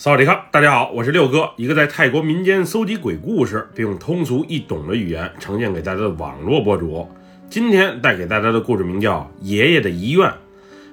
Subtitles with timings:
[0.00, 7.04] 萨瓦迪卡，大家好，我是六哥，一个在泰国民间搜集鬼故事，并用通俗易懂的语言呈现给大家的网络博主。
[7.50, 10.30] 今天带给大家的故事名叫《爷爷的遗愿》，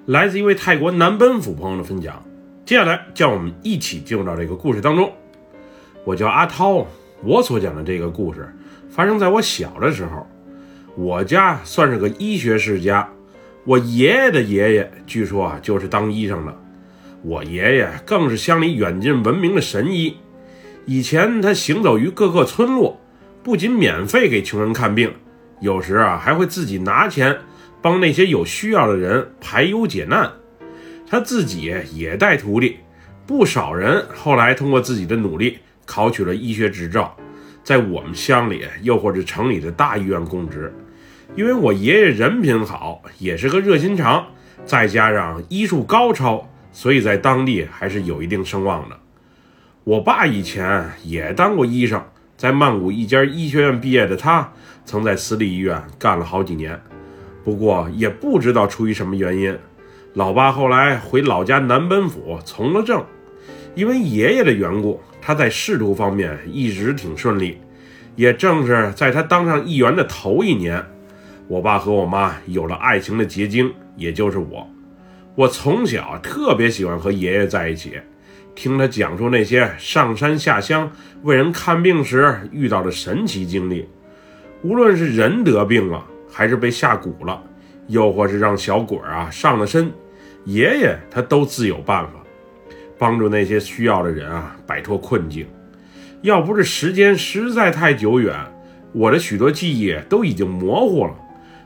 [0.08, 2.20] 来自一位泰国南奔府朋友的分享。
[2.66, 5.14] 接下来，让我们一起进入到这个故事当中。
[6.04, 6.88] 我叫阿涛，
[7.24, 8.52] 我所讲的这个故事
[8.90, 10.26] 发生在我小的时候。
[10.96, 13.08] 我家算是个医学世家，
[13.66, 16.62] 我爷爷的爷爷据说啊就是当医生的。
[17.24, 20.18] 我爷爷更是乡里远近闻名的神医。
[20.86, 23.00] 以前他行走于各个村落，
[23.42, 25.12] 不仅免费给穷人看病，
[25.60, 27.36] 有时啊还会自己拿钱
[27.82, 30.32] 帮那些有需要的人排忧解难。
[31.08, 32.78] 他自己也带徒弟，
[33.26, 37.16] 不少人后来通过自己的努力考取了医学执照，
[37.64, 40.72] 在我们乡里又或者城里的大医院供职。
[41.36, 44.26] 因为我爷爷人品好，也是个热心肠，
[44.66, 46.48] 再加上医术高超。
[46.76, 49.00] 所以在当地还是有一定声望的。
[49.86, 52.04] 我爸以前也当过医生，
[52.36, 54.52] 在曼谷一家医学院毕业的他，
[54.84, 56.78] 曾在私立医院干了好几年。
[57.46, 59.58] 不过也不知道出于什么原因，
[60.16, 63.02] 老爸后来回老家南奔府从了政。
[63.74, 67.58] 因为爷爷的缘故，他在仕途方面一直挺顺利。
[68.18, 70.86] 也正是在他当上议员的头一年，
[71.48, 74.70] 我爸和我妈有了爱情的结晶，也就是我。
[75.36, 78.00] 我从小特别喜欢和爷爷在一起，
[78.56, 80.90] 听他讲述那些上山下乡
[81.24, 83.86] 为人看病时遇到的神奇经历。
[84.62, 87.44] 无论是人得病了，还是被下蛊了，
[87.88, 89.92] 又或是让小鬼啊上了身，
[90.46, 92.14] 爷爷他都自有办法，
[92.98, 95.46] 帮助那些需要的人啊摆脱困境。
[96.22, 98.34] 要不是时间实在太久远，
[98.94, 101.14] 我的许多记忆都已经模糊了。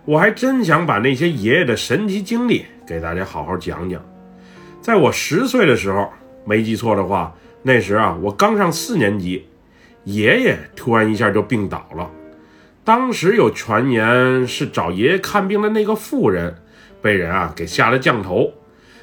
[0.05, 4.03] 我还真想把那些爷爷的神奇经历给大家好好讲讲。
[4.81, 6.11] 在我十岁的时候，
[6.43, 7.31] 没记错的话，
[7.61, 9.45] 那时啊，我刚上四年级，
[10.05, 12.09] 爷爷突然一下就病倒了。
[12.83, 16.55] 当时有传言是找爷爷看病的那个妇人
[16.99, 18.52] 被人啊给下了降头，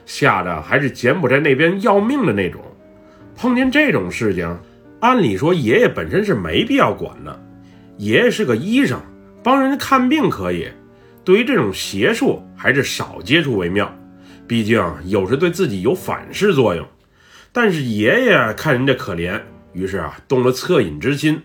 [0.05, 2.61] 下的还是柬埔寨那边要命的那种。
[3.37, 4.59] 碰见这种事情，
[4.99, 7.41] 按理说爷爷本身是没必要管的，
[7.99, 9.01] 爷爷是个医生，
[9.45, 10.67] 帮人家看病可以。
[11.27, 13.93] 对于这种邪术，还是少接触为妙，
[14.47, 16.87] 毕竟有时对自己有反噬作用。
[17.53, 19.43] 但是爷爷看人家可怜，
[19.73, 21.43] 于是啊动了恻隐之心。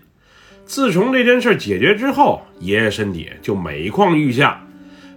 [0.64, 4.64] 自从这件事解决之后，爷爷身体就每况愈下，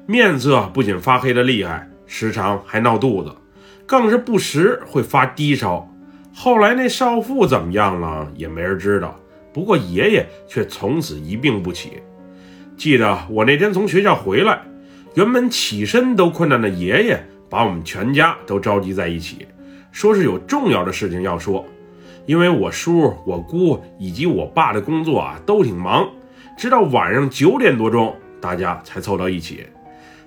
[0.08, 3.32] 面色不仅发黑的厉害，时常还闹肚子，
[3.86, 5.88] 更是不时会发低烧。
[6.34, 9.16] 后来那少妇怎么样了，也没人知道。
[9.54, 12.02] 不过爷爷却从此一病不起。
[12.78, 14.62] 记得我那天从学校回来，
[15.16, 19.48] 原本起身都困难的爷爷，把我们全家都召集在一起，
[19.92, 21.66] 说是有重要的事情要说。
[22.26, 26.10] 因为我叔、我姑以及我爸的工作啊都挺忙，
[26.58, 29.66] 直到晚上九点多钟，大家才凑到一起。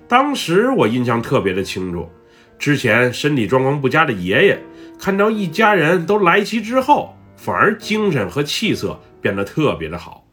[0.07, 2.09] 当时我印象特别的清楚，
[2.57, 4.59] 之前身体状况不佳的爷爷，
[4.99, 10.25] 看到一家人都来齐之后，反而精神和气色变得特别的好。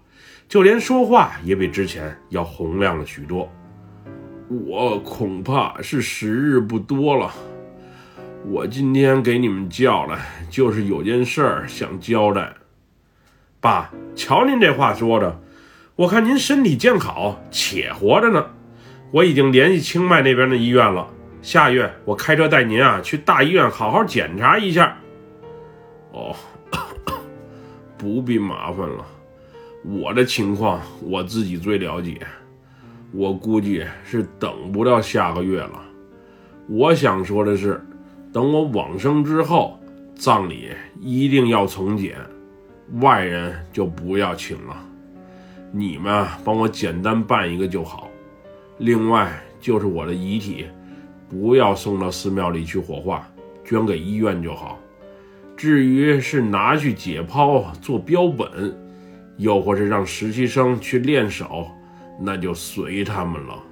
[0.49, 3.51] 就连说话也比之前要洪亮了许多。
[4.49, 7.33] 我恐怕是时日不多了。
[8.45, 10.19] 我今天给你们叫来，
[10.49, 12.53] 就是有件事儿想交代。
[13.61, 15.41] 爸，瞧您这话说的，
[15.97, 18.47] 我看您身体健好，且活着呢。
[19.11, 21.09] 我已经联系清迈那边的医院了，
[21.43, 24.97] 下月我开车带您啊去大医院好好检查一下。
[26.13, 26.37] 哦，
[27.99, 29.05] 不必麻烦了。
[29.89, 32.19] 我的情况我自己最了解，
[33.13, 35.81] 我估计是等不到下个月了。
[36.69, 37.81] 我想说的是，
[38.33, 39.79] 等我往生之后，
[40.17, 40.71] 葬礼
[41.01, 42.17] 一定要从简，
[43.01, 44.77] 外人就不要请了。
[45.71, 48.11] 你们帮我简单办一个就好。
[48.79, 50.67] 另外就是我的遗体，
[51.29, 53.25] 不要送到寺庙里去火化，
[53.65, 54.81] 捐给医院就好。
[55.57, 58.77] 至于是拿去解剖做标本。
[59.37, 61.69] 又或是让实习生去练手，
[62.19, 63.63] 那就随他们了。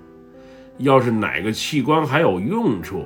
[0.79, 3.05] 要是哪个器官还有用处，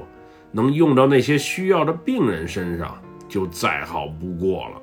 [0.50, 2.96] 能用到那些需要的病人身上，
[3.28, 4.82] 就再好不过了。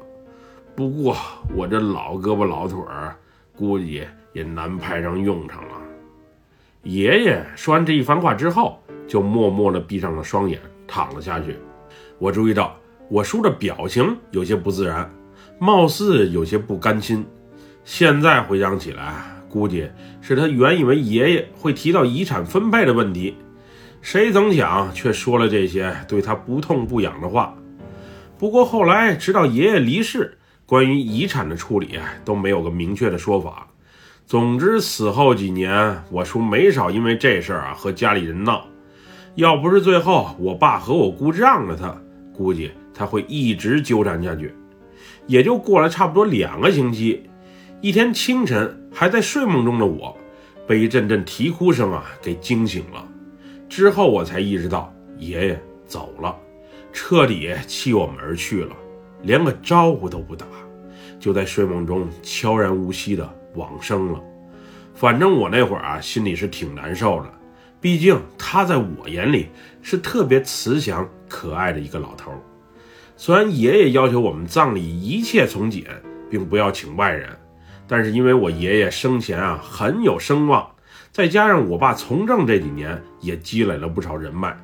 [0.75, 1.15] 不过
[1.55, 3.15] 我这老胳膊老腿儿，
[3.57, 5.71] 估计也难派上用场了。
[6.83, 11.57] 爷爷说完这一番话之后，就默默地闭上了双眼，躺了下去。
[12.19, 12.75] 我注意到
[13.09, 15.11] 我叔的表情有些不自然，
[15.57, 17.25] 貌似有些不甘心。
[17.85, 19.13] 现在回想起来，
[19.47, 19.87] 估计
[20.19, 23.35] 是他原以为爷爷会提到遗产分配的问题，
[24.01, 27.55] 谁曾想却说了这些对他不痛不痒的话。
[28.39, 30.35] 不过后来直到爷爷离世，
[30.65, 33.67] 关于遗产的处理都没有个明确的说法。
[34.25, 38.65] 总之，死后几年，我叔没少因为这事儿啊和家里人闹。
[39.35, 41.95] 要不是最后我爸和我姑让了他，
[42.33, 44.51] 估计他会一直纠缠下去。
[45.27, 47.29] 也就过了差不多两个星期，
[47.85, 50.17] 一天清晨，还在睡梦中的我，
[50.65, 53.07] 被一阵阵啼哭声啊给惊醒了。
[53.69, 56.35] 之后我才意识到爷爷走了。
[56.91, 58.75] 彻底弃我们而去了，
[59.21, 60.47] 连个招呼都不打，
[61.19, 64.19] 就在睡梦中悄然无息的往生了。
[64.95, 67.31] 反正我那会儿啊，心里是挺难受的，
[67.79, 69.49] 毕竟他在我眼里
[69.83, 72.31] 是特别慈祥可爱的一个老头。
[73.15, 75.85] 虽然爷爷要求我们葬礼一切从简，
[76.31, 77.29] 并不要请外人，
[77.87, 80.67] 但是因为我爷爷生前啊很有声望，
[81.11, 84.55] 再加上我爸从政这几年也积累了不少人脉。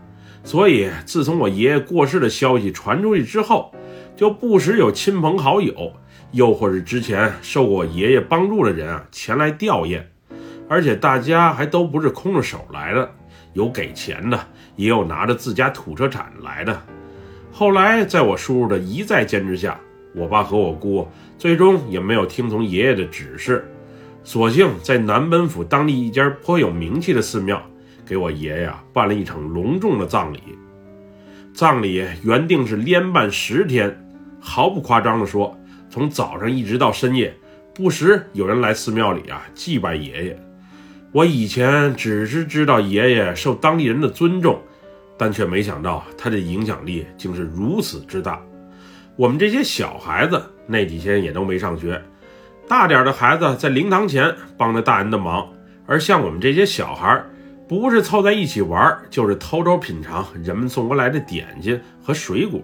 [0.43, 3.71] 所以，自从我爷爷过世的消息传出去之后，
[4.15, 5.93] 就不时有亲朋好友，
[6.31, 10.01] 又或是之前受过我爷爷帮助的人啊前来吊唁，
[10.67, 13.11] 而且大家还都不是空着手来的，
[13.53, 14.39] 有给钱的，
[14.75, 16.81] 也有拿着自家土特产来的。
[17.51, 19.79] 后来，在我叔叔的一再坚持下，
[20.15, 21.07] 我爸和我姑
[21.41, 23.67] 最终也没有听从爷爷的指示，
[24.23, 27.59] 索性在南本府当地一家颇有名气的寺庙。
[28.05, 30.39] 给我爷爷办了一场隆重的葬礼，
[31.51, 34.07] 葬礼原定是连办十天，
[34.39, 35.59] 毫不夸张地说，
[35.89, 37.35] 从早上一直到深夜，
[37.73, 40.39] 不时有人来寺庙里啊祭拜爷爷。
[41.11, 44.61] 我以前只是知道爷爷受当地人的尊重，
[45.17, 48.39] 但却没想到他的影响力竟是如此之大。
[49.15, 50.39] 我们这些小孩子
[50.71, 52.01] 那几天也都没上学，
[52.67, 55.47] 大点的孩子在灵堂前帮着大人的忙，
[55.85, 57.21] 而像我们这些小孩。
[57.67, 62.61] 不是凑在一起玩，就是偷偷品尝人们送过来的点心和水果。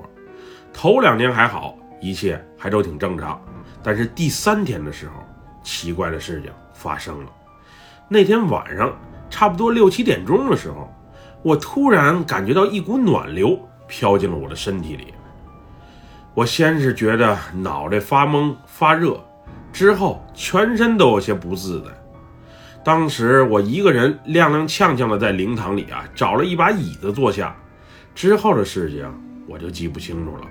[0.73, 3.41] 头两天还好，一切还都挺正常。
[3.81, 5.13] 但是第三天的时候，
[5.63, 7.31] 奇怪的事情发生了。
[8.09, 8.93] 那天晚上
[9.29, 10.93] 差不多六七点钟的时候，
[11.41, 13.57] 我突然感觉到一股暖流
[13.87, 15.13] 飘进了我的身体里。
[16.37, 19.19] 我先是觉得脑袋发懵发热，
[19.73, 21.87] 之后全身都有些不自在。
[22.85, 27.57] 当时我一个人踉踉跄跄的在灵堂里啊，找了一把椅子坐下。
[28.13, 29.11] 之后的事情
[29.47, 30.43] 我就记不清楚了。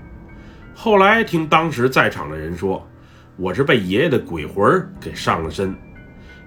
[0.75, 2.85] 后来听当时在场的人说，
[3.37, 5.73] 我是被爷爷的鬼魂给上了身。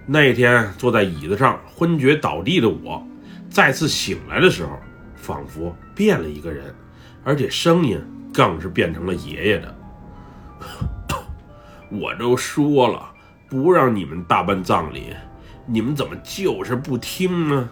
[0.06, 3.02] 那天坐在椅子上昏厥倒地的我，
[3.50, 4.78] 再次醒来的时候，
[5.16, 6.76] 仿佛变了一个人，
[7.24, 7.98] 而且声音
[8.34, 9.76] 更是变成了爷爷的。
[11.90, 13.10] 我都说了，
[13.50, 15.16] 不让你们大办葬礼。
[15.66, 17.70] 你们怎么就是不听呢？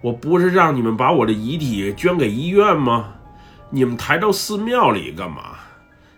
[0.00, 3.14] 我不是让你们把我的遗体捐给医院吗？
[3.70, 5.54] 你们抬到寺庙里干嘛？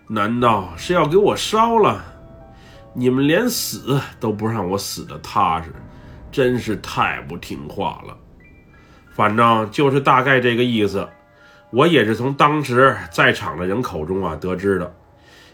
[0.09, 2.05] 难道是要给我烧了？
[2.95, 5.73] 你们连死都不让我死的踏实，
[6.31, 8.17] 真是太不听话了。
[9.11, 11.09] 反正就是大概这个意思。
[11.75, 14.95] 我也是从当时在场的人口中啊得知的。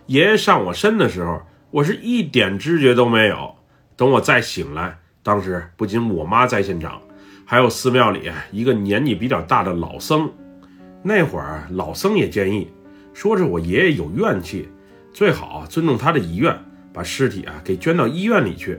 [0.04, 1.40] 爷爷上我身的时候，
[1.70, 3.54] 我是一点知觉都没有。
[3.96, 4.98] 等我再醒来。
[5.22, 7.00] 当时不仅我妈在现场，
[7.46, 10.30] 还有寺庙里一个年纪比较大的老僧。
[11.02, 12.70] 那会儿老僧也建议，
[13.14, 14.68] 说是我爷爷有怨气，
[15.14, 16.54] 最好尊重他的遗愿，
[16.92, 18.78] 把尸体啊给捐到医院里去。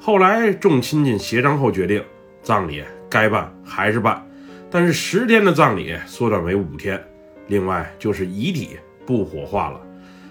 [0.00, 2.02] 后来众亲戚协商后决定，
[2.42, 4.26] 葬礼该办还是办，
[4.74, 7.00] 但是十天的葬礼缩短为五天。
[7.46, 8.70] 另外就是遗体
[9.06, 9.80] 不火化了，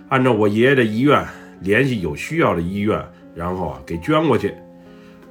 [0.09, 1.25] 按照我爷爷的遗愿，
[1.61, 3.01] 联系有需要的医院，
[3.33, 4.53] 然后啊给捐过去。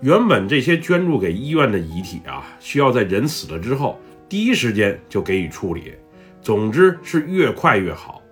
[0.01, 4.01] 原本这些捐助给医院的遗体啊，需要在人死了之后
[4.31, 5.93] 第一时间就给予处理，
[6.41, 8.23] 总之是越快越好。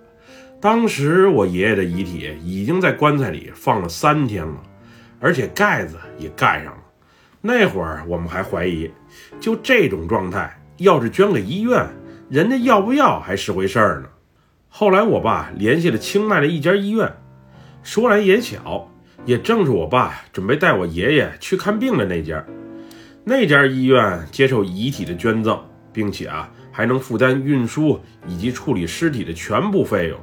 [0.59, 4.63] 当时我爷爷的遗体已经在棺材里放了三天了，
[5.19, 6.79] 而且盖子也盖上了。
[7.39, 8.89] 那会儿我们还怀疑，
[9.39, 11.89] 就这种状态，要是捐给医院，
[12.29, 14.09] 人家要不要还是回事儿呢。
[14.67, 17.11] 后来我爸联系了清迈的一家医院，
[17.83, 18.87] 说来也巧。
[19.23, 22.43] 也正是我爸准备带我爷爷去看病的那家，
[23.23, 30.19] 那家医院接受遗体的捐赠，并且啊还能负担运输以及处理尸体的全部费用。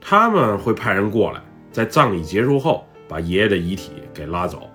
[0.00, 4.68] 他们会派人过来，在葬礼结束后把爷爷的遗体给拉走。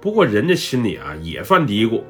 [0.00, 2.02] 不过人家心里啊也犯嘀咕，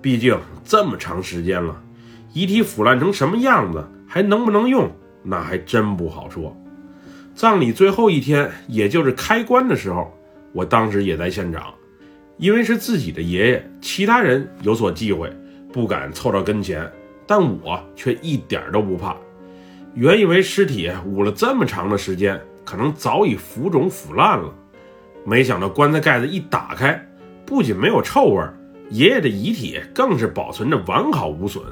[0.00, 1.82] 毕竟这么长时间了，
[2.32, 4.90] 遗体腐烂成什么样子，还能不能用，
[5.22, 6.56] 那还真不好说。
[7.34, 10.12] 葬礼最后一天，也就是开棺的时候。
[10.52, 11.72] 我当时也在现场，
[12.38, 15.30] 因为是自己的爷爷，其他人有所忌讳，
[15.72, 16.90] 不敢凑到跟前，
[17.26, 19.14] 但我却一点都不怕。
[19.94, 24.52] 原以为尸体捂了这么长的时间，可能早已浮肿腐烂了，
[25.24, 27.06] 没想到棺材盖子一打开，
[27.44, 28.42] 不仅没有臭味，
[28.90, 31.62] 爷爷的遗体更是保存着完好无损，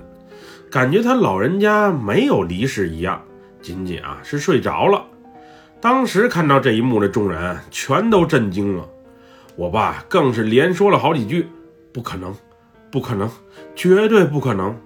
[0.76, 3.22] 感觉他老人家没有离世一样，
[3.62, 5.06] 仅仅啊是睡着了。
[5.80, 8.86] 当时看到这一幕的众人全都震惊了，
[9.56, 11.48] 我爸更是连说了好几句
[11.94, 12.34] ：“不可能，
[12.90, 13.26] 不可能，
[13.74, 14.76] 绝对不可能。”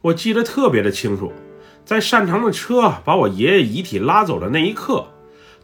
[0.00, 1.30] 我记得特别的清楚，
[1.84, 5.06] 在擅长的车把我爷爷遗体拉走的那一刻，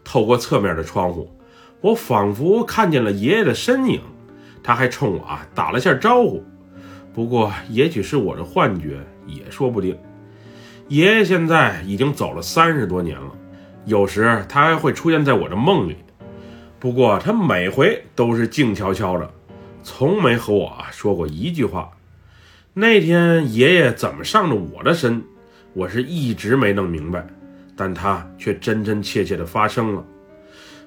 [0.05, 1.35] 透过侧面的窗户，
[1.81, 4.03] 我仿佛看见了爷爷的身影，
[4.63, 6.45] 他还冲我啊打了下招呼。
[7.15, 9.99] 不过也许是我的幻觉，也说不定。
[10.89, 13.31] 爷爷现在已经走了三十多年了，
[13.85, 15.97] 有时他还会出现在我的梦里，
[16.79, 19.29] 不过他每回都是静悄悄的，
[19.83, 21.91] 从没和我说过一句话。
[22.73, 25.23] 那天爷爷怎么上的我的身，
[25.73, 27.27] 我是一直没弄明白，
[27.75, 30.05] 但他却真真切切的发生了。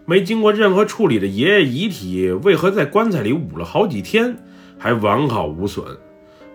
[0.06, 4.38] 没经过任何处理的爷爷遗体，为何在棺材里捂了好几天
[4.78, 5.86] 还完好无损，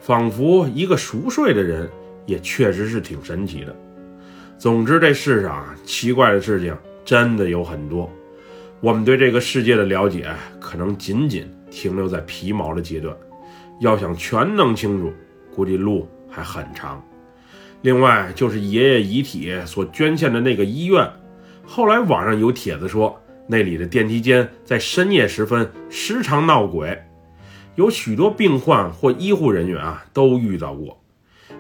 [0.07, 1.89] 仿佛一个熟睡的人，
[2.27, 3.75] 也确实是挺神奇的。
[4.59, 8.13] 总之，这世上奇怪的事情真的有很多，
[8.83, 10.29] 我们对这个世界的了解
[10.61, 13.17] 可能仅仅停留在皮毛的阶段，
[13.81, 15.11] 要想全弄清楚。
[15.57, 17.03] 估计路还很长。
[17.81, 21.09] 另外，就是爷爷遗体所捐献的那个医院，
[21.65, 27.03] 后来网上有帖子说，那里的电梯间在深夜时分时常闹鬼，
[27.75, 31.01] 有许多病患或医护人员啊都遇到过。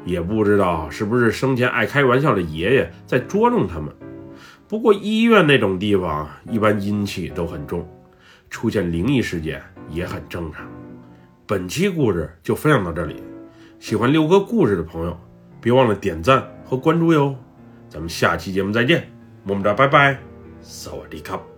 [0.04, 3.94] 也不知道是不是生前爱开玩笑的爷爷在捉弄他们。
[4.68, 7.88] 不过医院那种地方一般阴气都很重，
[8.50, 10.66] 出现灵异事件也很正常。
[11.47, 13.23] 本期故事就分享到这里。
[13.78, 15.18] 喜欢六哥故事的朋友，
[15.61, 17.37] 别忘了点赞和关注哟！
[17.88, 19.06] 咱们下期节目再见，
[19.44, 20.18] 么么哒，拜拜，
[20.61, 21.53] 萨瓦迪卡。